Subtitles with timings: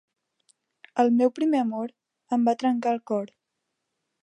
[1.03, 1.93] El meu primer amor
[2.39, 3.31] em va trencar el cor.